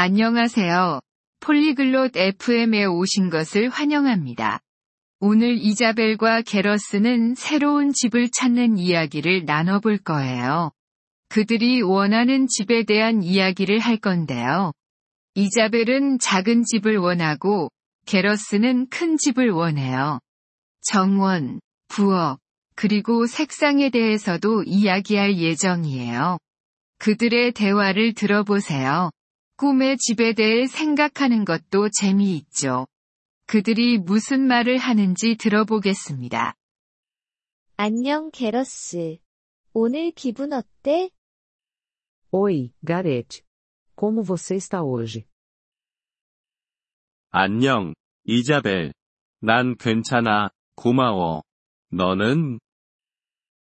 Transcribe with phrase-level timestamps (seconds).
[0.00, 1.00] 안녕하세요.
[1.40, 4.60] 폴리글롯 FM에 오신 것을 환영합니다.
[5.18, 10.70] 오늘 이자벨과 게러스는 새로운 집을 찾는 이야기를 나눠볼 거예요.
[11.28, 14.70] 그들이 원하는 집에 대한 이야기를 할 건데요.
[15.34, 17.68] 이자벨은 작은 집을 원하고
[18.06, 20.20] 게러스는 큰 집을 원해요.
[20.82, 21.58] 정원,
[21.88, 22.38] 부엌,
[22.76, 26.38] 그리고 색상에 대해서도 이야기할 예정이에요.
[27.00, 29.10] 그들의 대화를 들어보세요.
[29.58, 32.86] 꿈의 집에 대해 생각하는 것도 재미있죠.
[33.46, 36.54] 그들이 무슨 말을 하는지 들어보겠습니다.
[37.76, 39.18] 안녕, 게러스.
[39.72, 41.10] 오늘 기분 어때?
[42.30, 43.42] Oi, Gareth.
[43.96, 45.24] Como você está hoje?
[47.30, 47.94] 안녕,
[48.24, 48.92] 이자벨.
[49.40, 51.42] 난 괜찮아, 고마워.
[51.90, 52.60] 너는?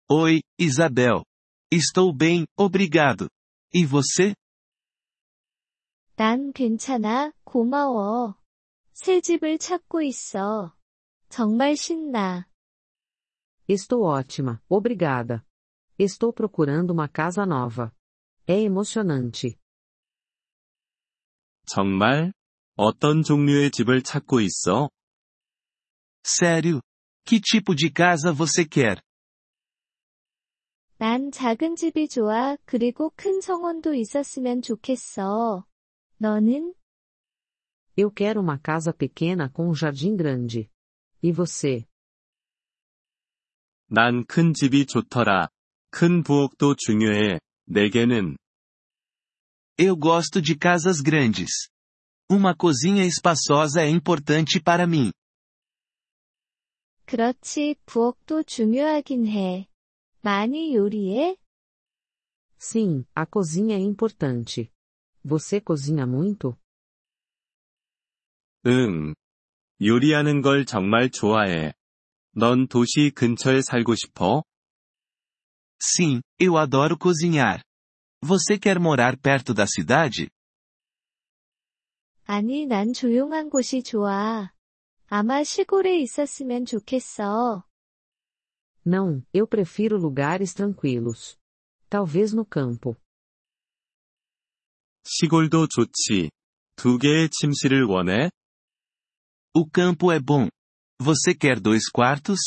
[0.09, 1.23] Oi, Isabel.
[1.71, 3.29] Estou bem, obrigado.
[3.73, 4.35] E você?
[6.21, 8.35] 난 괜찮아, 고마워.
[8.93, 10.77] 새 집을 찾고 있어.
[11.29, 12.47] 정말 신나.
[13.67, 15.43] Estou ótima, obrigada.
[15.97, 17.91] Estou procurando uma casa nova.
[18.47, 19.57] É emocionante.
[21.65, 22.31] 정말?
[22.75, 24.91] 어떤 종류의 집을 찾고 있어?
[26.23, 26.81] Sério?
[27.25, 29.01] Que tipo de casa você quer?
[30.99, 35.65] 난 작은 집이 좋아, 그리고 큰 정원도 있었으면 좋겠어.
[36.20, 36.74] 너는?
[37.96, 40.70] Eu quero uma casa pequena com um jardim grande.
[41.22, 41.86] E você?
[43.88, 45.48] 난 큰 집이 좋더라.
[45.90, 47.40] 큰 부엌도 중요해.
[47.66, 48.36] 내게는.
[49.78, 51.68] Eu gosto de casas grandes.
[52.30, 55.12] Uma cozinha espaçosa é importante para mim.
[57.06, 59.68] 그렇지, 부엌도 중요하긴 해.
[60.22, 61.36] 많이 요리해?
[62.58, 64.72] Sim, a cozinha é importante.
[65.24, 66.56] Você cozinha muito?
[68.66, 69.14] 응.
[69.80, 71.72] 요리하는 걸 정말 좋아해.
[72.34, 74.42] 넌 도시 근처에 살고 싶어?
[75.78, 77.62] Sim, eu adoro cozinhar.
[78.22, 80.28] Você quer morar perto da cidade?
[82.24, 84.52] 아니, 난 조용한 곳이 좋아.
[85.08, 87.64] 아마 시골에 있었으면 좋겠어.
[88.84, 91.36] Não, eu prefiro lugares tranquilos.
[91.88, 92.96] Talvez no campo.
[95.03, 96.31] 시골도 좋지.
[96.75, 98.29] 두 개의 침실을 원해?
[99.53, 100.49] O campo é bom.
[100.99, 102.39] Você quer dois quartos?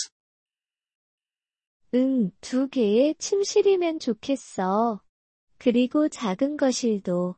[1.94, 5.00] 응, 두 개의 침실이면 좋겠어.
[5.58, 7.36] 그리고 작은 거실도.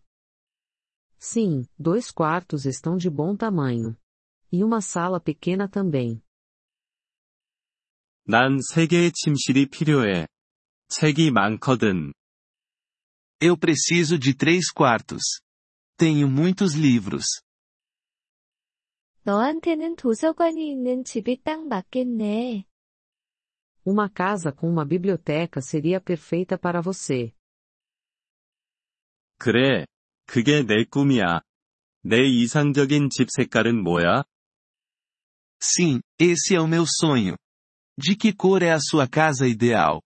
[1.18, 3.96] Sim, dois quartos estão de bom tamanho.
[4.52, 6.22] E uma sala pequena também.
[8.28, 10.26] 난 세 개의 침실이 필요해.
[10.88, 12.12] 책이 많거든.
[13.39, 15.41] Eu preciso de três quartos.
[15.97, 17.25] Tenho muitos livros.
[19.23, 22.65] 너한테는 도서관이 있는 집이 딱 맞겠네.
[23.85, 27.33] Uma casa com uma biblioteca seria perfeita para você.
[29.37, 29.85] 그래.
[30.25, 31.41] 그게 내 꿈이야.
[32.03, 34.23] 내 이상적인 집 색깔은 뭐야?
[35.61, 37.37] Sim, esse é o meu sonho.
[37.97, 40.01] De que cor é a sua casa ideal?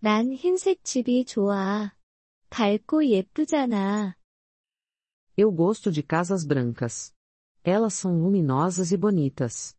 [0.00, 1.92] 난 흰색 집이 좋아.
[2.50, 4.14] 밝고 예쁘잖아.
[5.36, 7.12] Eu gosto de casas brancas.
[7.64, 9.76] Elas são luminosas e bonitas.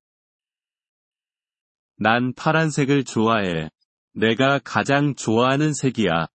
[1.96, 3.70] 난 파란색을 좋아해.
[4.14, 6.28] 내가 가장 좋아하는 색이야.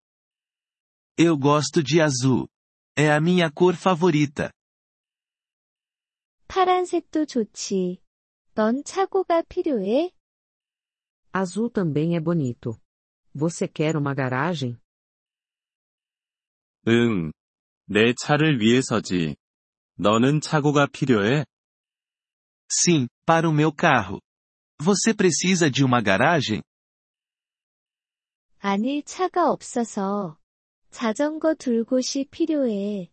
[1.18, 2.48] Eu gosto de azul.
[2.96, 4.50] É a minha cor favorita.
[6.48, 8.00] 파란색도 좋지.
[8.54, 10.10] 넌 차고가 필요해?
[11.32, 12.78] Azul também é bonito.
[13.33, 14.77] Você quer uma garagem?
[16.87, 17.31] 응.
[17.85, 19.35] 내 차를 위해서지.
[19.95, 21.45] 너는 차고가 필요해?
[22.71, 24.19] Sim, para o meu carro.
[24.79, 26.61] Você precisa de uma garagem?
[28.59, 30.37] 아니, 차가 없어서.
[30.91, 33.11] 자전거 둘 곳이 필요해.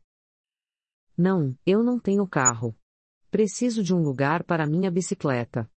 [1.18, 2.76] Não, eu não tenho carro.
[3.30, 5.70] Preciso de um lugar para minha bicicleta.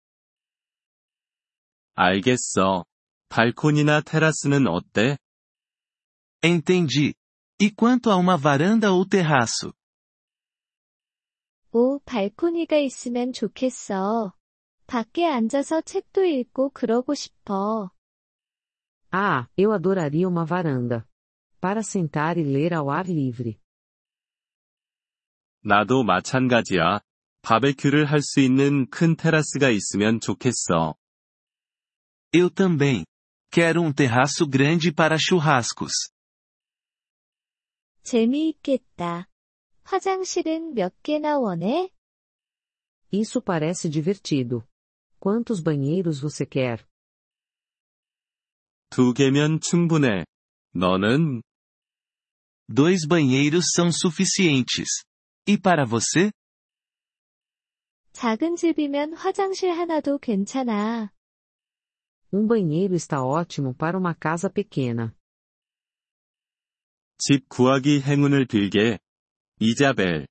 [1.96, 2.86] 알겠어.
[3.33, 5.17] 발코니나 테라스는 어때?
[6.45, 7.15] Entendi.
[7.59, 9.73] E quanto a uma varanda ou terraço?
[11.73, 14.35] 오, 발코니가 있으면 좋겠어.
[14.87, 17.91] 밖에 앉아서 책도 읽고 그러고 싶어.
[19.11, 21.07] Ah, eu adoraria uma varanda.
[21.59, 23.57] Para sentar e ler ao ar livre.
[25.65, 27.01] 나도 마찬가지야.
[27.41, 30.97] 바베큐를 할 수 있는 큰 테라스가 있으면 좋겠어.
[32.35, 33.05] Eu também.
[33.52, 35.92] Quero um terraço grande para churrascos.
[38.04, 39.28] 재미있겠다.
[39.84, 41.90] 화장실은 몇 개나 원해?
[43.12, 44.64] Isso parece divertido.
[45.20, 46.86] Quantos banheiros você quer?
[48.90, 50.26] 두 개면 충분해.
[50.74, 51.42] 너는?
[52.70, 55.04] Dois banheiros são suficientes.
[55.48, 56.32] E para você?
[58.14, 61.12] 작은 집이면 화장실 하나도 괜찮아.
[62.32, 65.14] Um banheiro está ótimo para uma casa pequena.
[67.18, 69.00] 집 구하기 행운을 빌게.
[69.60, 70.28] 이자벨.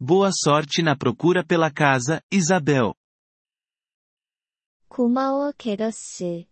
[0.00, 2.94] Boa sorte na procura pela casa, Isabel.
[4.88, 6.46] 고마워, 게러스.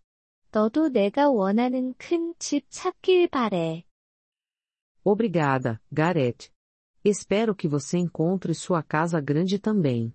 [0.53, 3.85] 너도 내가 원하는 큰 집 찾길 바래.
[5.05, 6.51] Obrigada, Gareth.
[7.05, 10.15] Espero que você encontre sua casa grande também.